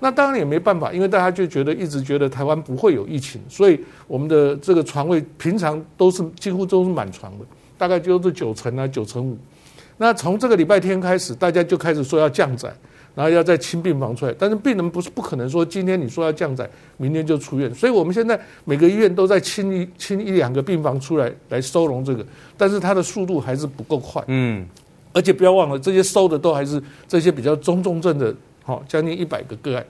[0.00, 7.44] 那当然也没办法，因为大家就觉得一直觉得台湾不会有疫情，所以我们的这个床位平常都是几乎都是满床的，
[7.76, 9.36] 大概就是九成啊九成五。
[9.98, 12.72] 那从这个礼拜天开始，大家就开始说要降载，
[13.14, 14.34] 然后要再清病房出来。
[14.38, 17.74] 但是病人不是不可能说今天你说要降载，明天就出院。
[17.74, 22.24] 所以我们现在每个医院都在清一清一两个病房出来来收容这个，
[22.56, 24.22] 但是它的速度还是不够快。
[24.28, 24.64] 嗯，
[25.12, 28.32] 而且不要忘了，这些收的都还是这些比较中重症的。
[28.62, 29.84] 好，将近一百个个案。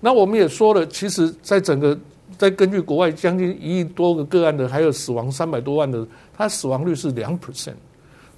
[0.00, 1.98] 那我们也说了，其实在整个
[2.38, 7.74] 再根据国外将近一亿多个个案的，还有死亡三百多万的，它死亡率是两 percent。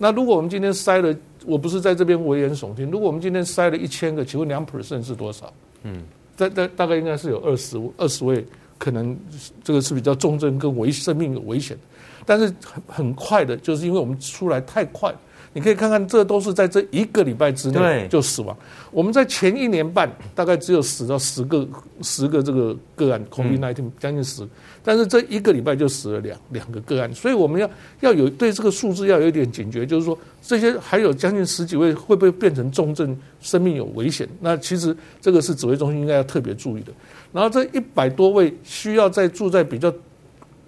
[0.02, 5.54] 那如果我们今天筛了，我不是在这边危言耸听，如果我们今天筛了一千个，请问两 percent 是多少？
[5.84, 6.02] 嗯，
[6.36, 8.44] 大大大概应该是有二十二十位，
[8.78, 9.16] 可能
[9.62, 11.78] 这个是比较重症跟危生命有危险。
[12.24, 15.12] 但是很很快的，就是因为我们出来太快。
[15.54, 18.56] 你可以看看，这都是在这一个礼拜之内就死亡。
[18.90, 21.68] 我们在前一年半大概只有死到十个
[22.00, 24.48] 十个这个个案，COVID-19 将近十，
[24.82, 27.68] 但是这一个礼拜就死了两两个个案，所以我们要
[28.00, 34.26] 要有对这个数字要有一点警觉，就是说这些还有将近十几位会不会变成重症，生命有危险？
[34.40, 36.90] 那其实这个是指挥中心应该要特别注意的。
[37.30, 39.92] 然后这一百多位需要在住在比较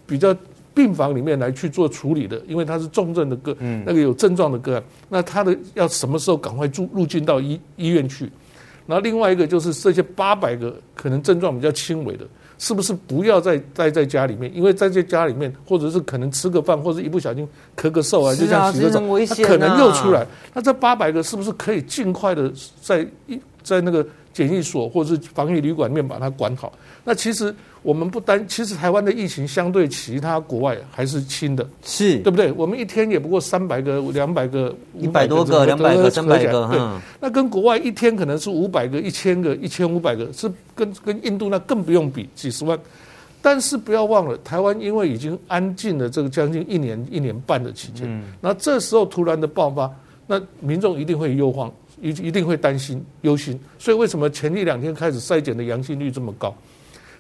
[0.06, 0.36] 比较。
[0.74, 3.56] 病房里面来去做处理的，因为他是重症的个，
[3.86, 8.30] 那个有症状的个案，那他的要什么时候赶快入入境到医医院去？
[8.86, 12.26] 然后另外一个就是这些八百个可能症状比较轻微的，
[12.58, 14.54] 是不是不要再待在家里面？
[14.54, 20.26] 因为在这家里面，或者是可能吃个饭，或者一不小心咳个嗽啊，就像洗个澡，他可能又出来。
[20.52, 26.70] 那这八百个是不是可以尽快的在一在那个检疫所或者是防疫旅馆里面把它管好？
[27.04, 27.54] 那其实。
[27.84, 32.50] 我们不单，其实台湾的疫情相对其他国外还是轻的，是对不对？
[32.52, 36.80] 我们一天也不过三百个、两百个、一百多个、两百个、三百个，对。
[37.20, 42.78] 那跟国外一天可能是五百个、一千个、一千五百个，是跟跟印度那更不用比，几十万。
[43.42, 48.08] 但是不要忘了，台湾因为已经安静了这个将近一年、一年半的期间，
[48.40, 49.90] 那、嗯、这时候突然的爆发，
[50.26, 51.70] 那民众一定会忧慌，
[52.04, 53.58] 一一定会担心、忧心。
[53.78, 56.54] 所以为什么前一两天开始筛检的阳性率这么高？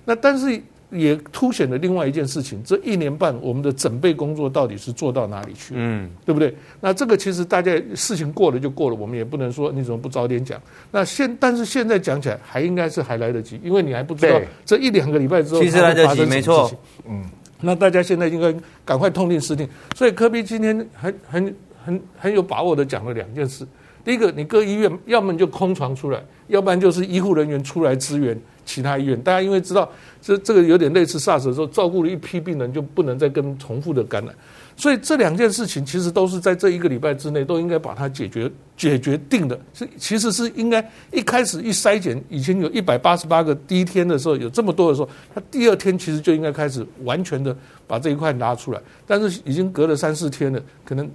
[0.04, 5.72] 那但是也凸显了另外一件事情，这一年半我们的准备工作到底是做到哪里去？
[5.76, 6.54] 嗯，对不对？
[6.78, 10.60] 那这个其实大家事情过了就过了，我们也不能说你怎么不早点讲。
[10.92, 16.70] 那现但是现在讲起来还应该是还来得及，因为你还不知道这一两个礼拜之后其实来得及，没错。
[17.08, 17.24] 嗯，
[17.62, 19.66] 那大家现在应该赶快痛定思痛。
[19.96, 23.66] 所以科比今天很很很很有把握的讲了两件事。
[24.04, 28.38] 第一个，你各医院要么你就空床出来，要不然就是医护人员出来支援。
[28.66, 29.86] 其他医院，大家因为知道
[30.22, 34.34] 这这个有点类似 SARS 的时候，照顾了一批病人，就不能再跟重复的感染，
[34.76, 39.58] 所以这两件事情其实都是在这一个礼拜之内都应该把它解决解决定的。
[39.72, 47.56] 是其实是应该一开始一筛检，以前有一百八十八个，第一天的时候有这么多的时候，他第二天其实就应该开始完全的
[47.86, 51.10] 把这一块拿出来，但是已经隔了三四天了，可能。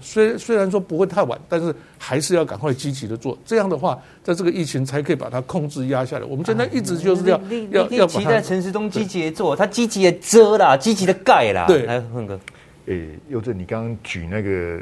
[0.00, 3.36] 虽虽然说不会太晚，但是还是要赶快积极的做。
[3.44, 6.24] 这样的话，在这个疫情才可以把它控制压下来。
[6.24, 7.38] 我们现在一直就是要
[7.70, 11.66] 要要期待陈时中积极的做，他积极的遮啦，积极的盖啦。
[11.66, 12.40] 对，来奋哥，
[12.88, 14.80] 诶，佑正，你刚刚举那个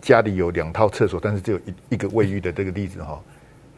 [0.00, 3.20] 家里有两套厕所，但是只有一一个卫浴的这个例子哈，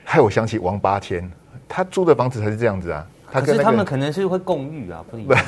[0.04, 1.28] 害我想起王八千，
[1.68, 3.06] 他租的房子才是这样子啊。
[3.32, 5.44] 他跟、那个、可是他们可能是会共浴啊，不一样。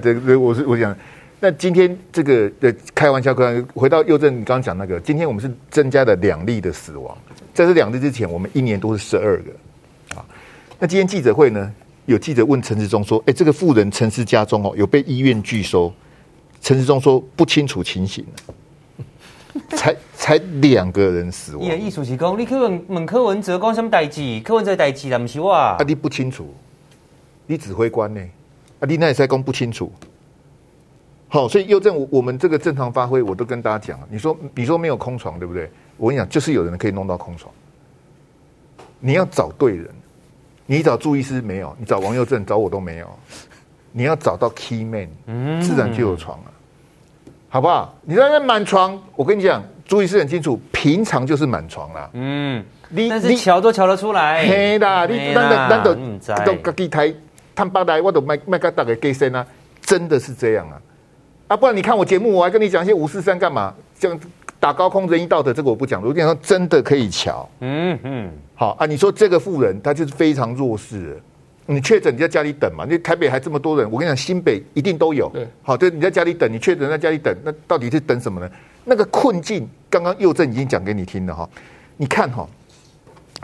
[0.00, 0.94] 对 对，我是我想。
[1.38, 7.16] 那今天这个的开玩笑，刚回到佑正，你刚刚讲那个，今天我们是增加了两例的死亡，
[7.54, 10.24] 在这两例之前，我们一年都是十二个啊。
[10.80, 11.72] 那今天记者会呢，
[12.06, 15.92] 有记者问陈志忠说：“哎，这个富人陈氏家中哦，有被医院拒收？”
[16.62, 18.24] 陈时中说：“不清楚情形，
[19.76, 24.40] 才才两个人死亡。”意思是讲，你去问问柯文哲讲什么代志？
[24.40, 25.76] 柯文哲代志，那不是我啊？
[25.84, 26.54] 你不清楚，
[27.46, 28.20] 你指挥官呢？
[28.78, 29.92] 啊，你那也在讲不清楚。
[31.28, 33.98] 好，所以右正，我我们这个正常发挥，我都跟大家讲。
[34.08, 35.68] 你说，你说没有空床，对不对？
[35.96, 37.52] 我跟你讲，就是有人可以弄到空床。
[39.00, 39.88] 你要找对人，
[40.64, 43.10] 你找朱医师没有，你找王佑正找我都没有。
[43.92, 45.08] 你要找到 key man，
[45.60, 46.44] 自然就有床了，
[47.48, 47.94] 好不好？
[48.02, 52.10] 你在那满床，我跟你讲，注意是很清楚，平常就是满床啦。
[52.14, 55.94] 嗯，你但是瞧都瞧得出来，嘿啦，你难道难道
[56.44, 57.12] 都自己台
[57.54, 59.46] 探八台，我都卖卖给大家给谁啊？
[59.82, 60.80] 真的是这样啊。
[61.48, 63.74] 啊，不然你看我节目，我还跟你讲一些五四三干嘛？
[63.98, 64.18] 这样
[64.58, 67.46] 打高空仁义道德这个我不讲，我跟你说真的可以瞧。
[67.60, 71.16] 嗯嗯，好啊，你说这个富人他就是非常弱势的。
[71.74, 72.86] 你确诊你在家里等嘛？
[72.88, 75.30] 你台北还这么多人，我跟你讲，新北一定都有。
[75.32, 78.50] 对，好，对，你在家里等，你确诊在家里等，那到底是等什么呢？
[78.84, 81.48] 那个困境，刚刚右正已经讲给你听了哈。
[81.96, 82.48] 你看哈，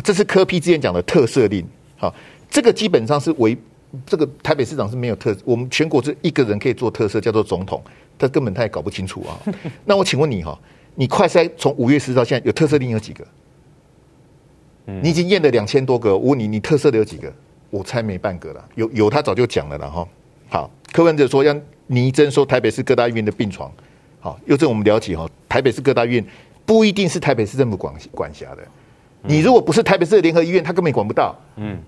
[0.03, 1.64] 这是柯批之前讲的特赦令。
[1.97, 2.14] 好，
[2.51, 3.57] 这个基本上是为
[4.07, 7.83] 这个台北市长是没有特，我们全国是一个人可以做特赦，叫做总统，
[8.19, 9.38] 他根本他也搞不清楚啊。
[9.85, 10.59] 那我请问你哈，
[10.95, 13.25] 你快筛从五月十到现在有特赦令有几个？
[15.03, 17.31] 你已经验了两千多个，我问你，你特赦的有几个？
[17.71, 20.09] 我猜没半个了，有有他早就讲了了哈。
[20.49, 21.55] 好，柯文哲说要
[21.87, 23.71] 倪征收台北市各大医院的病床。
[24.21, 26.25] 好，又这我们了解哈，台北市各大医院
[26.65, 28.59] 不一定是台北市政府管管辖的。
[29.23, 31.35] 你如果不是台北市的联合医院，他根本管不到。
[31.57, 31.79] 嗯。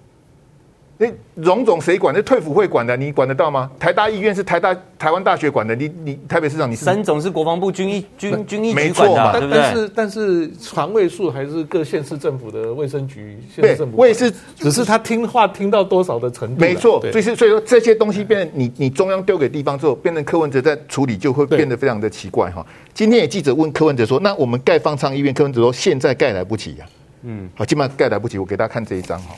[1.03, 2.15] 那荣总谁管？
[2.15, 3.71] 那退辅会管的，你管得到吗？
[3.79, 6.85] 台大医院是台大台湾大学管的，你你台北市长你是？
[6.85, 9.63] 三总是国防部军医军军医局管的，对不对？
[9.63, 13.97] 但是但是床位数还是各县市政府的卫生局县市政府。
[13.97, 16.61] 我也是，只是他听话听到多少的程度。
[16.61, 22.67] 没错，所以所以说这些东西变成你你中央丢给地方之后，变成柯文哲在处理，就会变得非常的奇怪哈。
[22.93, 26.85] 今天有记者问柯文哲说：“那我们盖方舱医院，柯文哲说现在盖来不及呀。”
[27.25, 28.37] 嗯，好，基本上盖来不及。
[28.37, 29.35] 我给大家看这一张哈。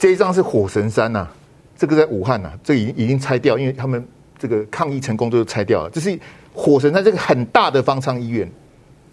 [0.00, 1.32] 这一张是火神山呐、啊，
[1.76, 4.02] 这个在武汉呐、啊，这、已经已经拆掉，因为他们
[4.38, 5.90] 这个抗疫成功都拆掉了。
[5.90, 6.18] 这是
[6.54, 8.50] 火神山这个很大的方舱医院，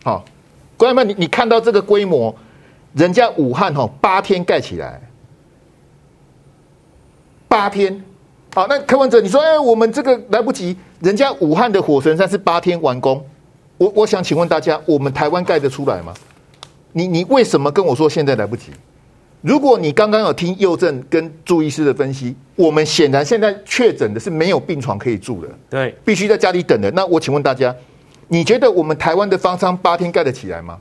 [0.01, 0.23] 好，
[0.77, 2.33] 观众们，你你看到这个规模，
[2.93, 5.01] 人家武汉哈八天盖起来，
[7.49, 8.01] 八天，
[8.55, 13.21] 好，那柯文哲你说，哎，我们这个来不及，人家武汉的火神山是八天完工，
[13.77, 16.13] 我我想请问大家，我们台湾盖得出来吗？
[16.93, 18.71] 你你为什么跟我说现在来不及？
[19.41, 26.89] 如果你刚刚有听右正跟朱医师的分析，我们显然现在确诊的是没有病床可以住的，对，必须在家里等的。
[26.91, 27.73] 那我请问大家，
[28.27, 30.79] 你觉得我们台湾的方舱八天盖得起来吗？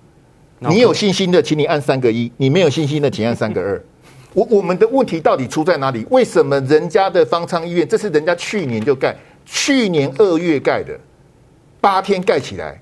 [0.58, 3.80] 你有信心的，请你按三个一；你没有信心的，请按三个二。
[4.32, 6.06] 我我们的问题到底出在哪里？
[6.10, 9.14] 为什么人家的方舱医院，这是人家去年就盖，
[9.44, 10.98] 去年二月盖的，
[11.78, 12.80] 八天盖起来？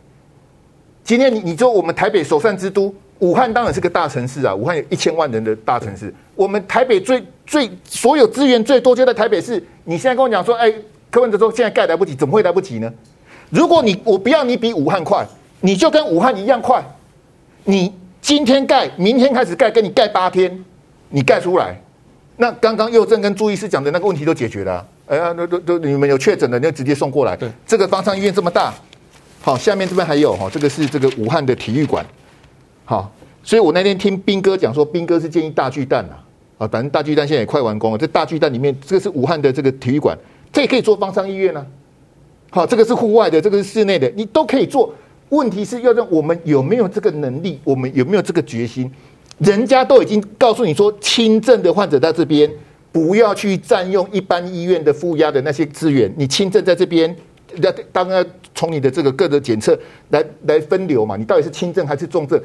[1.03, 2.95] 今天你你说我们台北首善之都。
[3.21, 6.13] 武汉当然是个大城市啊，武汉有一千万人的大城市。
[6.35, 9.63] 我们台北最最所有资源最多就在台北市。
[9.85, 10.73] 你现在跟我讲说，哎，
[11.11, 12.93] 柯文哲说现在盖来不及，怎么会来不及呢？
[13.51, 15.25] 如果你我不要你比武汉快，
[15.61, 16.85] 你就跟武汉一样快。
[17.65, 20.65] 你今天盖，明天开始盖，跟你盖八天，
[21.11, 21.81] 你盖出来，
[22.37, 24.87] 那刚刚佑正跟朱医师讲的那个问题都解决了啊。
[25.07, 27.37] 哎呀，都都都你们有确诊的，你就直接送过来。
[27.37, 28.75] 对，这个方舱医院这么大，
[29.41, 32.05] 好，下面这边还有哈，这个是这个武汉的体育馆。
[32.85, 33.11] 好，
[33.43, 36.05] 所以我那天听彬哥讲说，彬哥是建议大巨蛋
[36.59, 37.99] 啊，反正大巨蛋现在也快完工了。
[37.99, 40.17] 这大巨蛋里面，这个是武汉的这个体育馆，
[40.53, 41.67] 这也可以做方舱医院啊。
[42.51, 44.95] 好，这个是户外的，这个是室内的，你都可以做。
[45.31, 48.89] 问题是要让我们有没有这个能力，我们有没有这个决心？
[49.39, 52.49] 人家都已经告诉你说，轻症的患者在这边，
[52.93, 56.13] 不要去占用一般医院的负压的那些资源。
[56.17, 57.17] 你轻症在这边，
[57.61, 59.77] 要当然从你的这个个的检测
[60.11, 61.17] 来来分流嘛。
[61.17, 62.41] 你到底是轻症还是重症？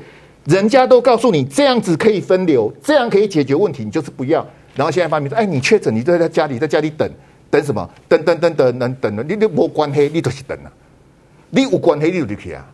[0.45, 4.45] 人家都告诉你这样子可以分流，这样可以解决问题，你就是不要。
[4.75, 7.09] 然后现在发明说，哎，你确诊，你就在家里，在家里等
[7.49, 7.87] 等什么？
[8.07, 10.71] 等等等等等等，你你没关系，你都是等啊。
[11.49, 12.65] 你有关系，你就去啊，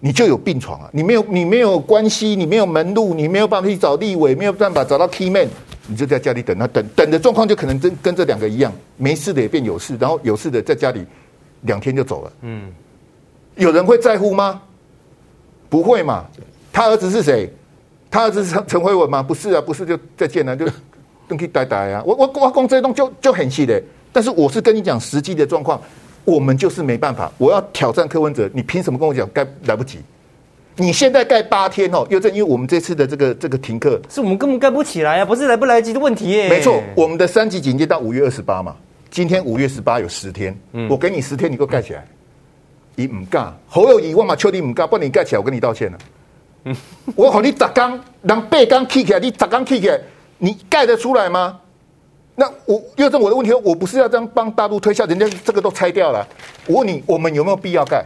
[0.00, 0.90] 你就有病床啊。
[0.92, 5.48] 你没有，你没有关系，你没有门路，你没有办法去找立委，没有办法找到 key man，
[5.86, 6.54] 你就在家里等。
[6.58, 11.04] 那等等的状况就可能跟跟这两个一样，没事的也变有事，然后有事的在家里
[11.62, 12.32] 两天就走了。
[12.42, 12.70] 嗯，
[13.56, 14.60] 有人会在乎吗？
[15.70, 16.26] 不会嘛。
[16.74, 17.48] 他儿子是谁？
[18.10, 19.22] 他儿子是陈陈慧文吗？
[19.22, 20.66] 不是啊，不是就再见了，就
[21.28, 22.02] 登记呆呆啊！
[22.04, 23.80] 我我我讲这东就就很细的，
[24.12, 25.80] 但是我是跟你讲实际的状况，
[26.24, 27.30] 我们就是没办法。
[27.38, 30.00] 我要挑战柯文哲，你凭什么跟我讲盖来不及？
[30.76, 36.48] 你现在盖八天哦，又正因为我们这次的这个这个停课，是我们根本盖不起来啊，不是来不来得及的问题耶。
[36.48, 38.74] 没错，我们的三级警戒到五月二十八嘛，
[39.10, 42.04] 今天五月十八有十天，嗯，我给你十天，你给我盖起来。
[42.96, 44.34] 你唔盖，好有疑问嘛？
[44.34, 45.98] 确定唔盖，不然你盖起来，我跟你道歉了。
[47.14, 50.00] 我和你砸缸，让背缸起起来，你砸缸起起来，
[50.38, 51.60] 你盖得出来吗？
[52.36, 56.26] 那我又是我的问题，我不是要这样帮大陆推销，人家这个都拆掉了。
[56.66, 58.04] 我问你，我们有没有必要盖？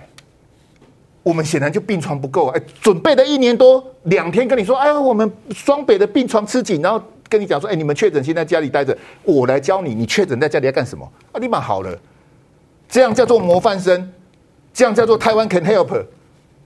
[1.23, 2.49] 我们显然就病床不够。
[2.49, 11.11] 哎，准备了一年多，两天跟你说，哎，我们双北的病床吃紧，然后跟你讲说，哎，你们确诊先在家里待着，我来教你，你确诊在家里要干什么？
[11.33, 11.99] 啊，立马好了，
[12.89, 14.13] 这样叫做模范生，
[14.75, 16.05] 这样叫做台湾 can help。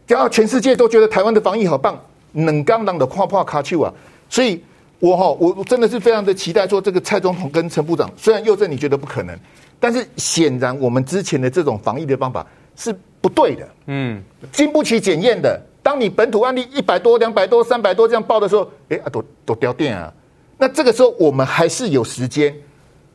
[0.06, 1.98] 然后全世界都觉得台湾的防疫好棒，
[2.32, 3.92] 冷刚冷的夸夸卡丘啊！
[4.28, 4.62] 所以
[4.98, 9.38] 我哈，我真的是非常的期待说这个蔡总统跟陈部长，虽然佑正你觉得不可能，
[9.80, 12.46] 但是显然我们之前的这种防疫的方法
[12.76, 14.22] 是不对的，嗯，
[14.52, 15.60] 经不起检验的。
[15.82, 20.12] 当你本土案例一百多、两百多、三百多这样报的时候，哎啊，都都掉电啊。
[20.58, 22.54] 那这个时候我们还是有时间，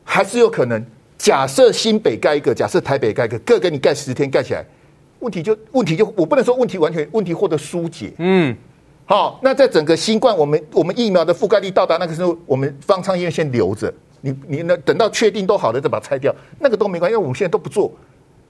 [0.03, 0.85] 还是有可能。
[1.17, 4.63] 假设新北盖一个，假设台北盖一个，各给你盖十天盖起来，
[5.19, 8.11] 问题就问题就我不能说问题完全问题获得疏解。
[8.17, 8.55] 嗯，
[9.05, 17.91] 好，那在整个新冠，我们我们疫苗的覆盖率到达那个时候，我们方舱医院先留着，你你那等到确定都好了再把它拆掉，那个都没关系，因为我们现在都不做。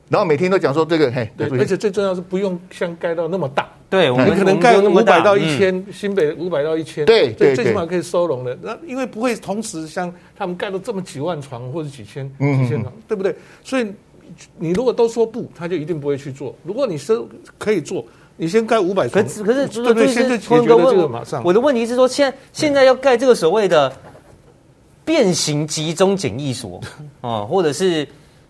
[0.10, 8.58] 然后每天都讲说这个，嘿，对，而且最重要是不用像盖到那么大，对，我们可能盖五百到一千，新北五百到一千，对，对，最起码可以收容的。
[8.62, 13.36] 那因为不会同时像他们盖到这么几万床或者几千几千床，对不对？
[13.62, 13.92] 所以
[14.58, 16.54] 你如果都说不，他就一定不会去做。
[16.64, 17.22] 如果你是
[17.58, 18.04] 可以做，
[18.36, 21.44] 你先盖五百床，可是可是对对，现在解决了这个马上。
[21.44, 23.92] 我的问题是说，现在现在要盖这个所谓的
[25.04, 26.80] 变形集中检疫所
[27.22, 28.08] 啊， 或者是。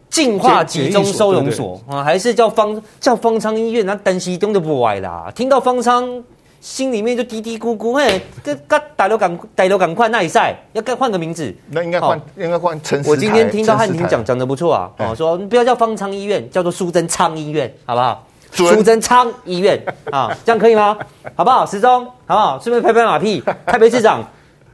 [0.09, 3.85] 净化集中收容所啊，还是叫方叫方舱医院？
[3.85, 5.29] 那担心东就不歪啦。
[5.35, 6.23] 听到方舱，
[6.59, 7.93] 心里面就嘀嘀咕咕。
[7.93, 11.53] 嘿，跟跟大流感大流感快那一赛，要该换个名字。
[11.69, 13.03] 那应该换，应该换陈。
[13.05, 18.25] 我今天听到汉庭讲讲的不错啊，哦，说不要叫方舱医院，叫做苏贞昌医院，好不好？
[18.51, 19.79] 苏贞昌医院
[20.11, 20.97] 啊， 这样可以吗？
[21.35, 21.65] 好不好？
[21.65, 22.59] 时钟，好不好？
[22.59, 24.23] 顺便拍拍马屁， 台北市长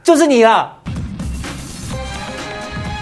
[0.02, 0.72] 就是你了。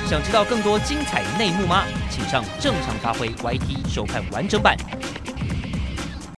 [0.08, 1.84] 想知道更多精彩内幕吗？
[2.10, 4.76] 请上正常发挥 YT 收看完整版。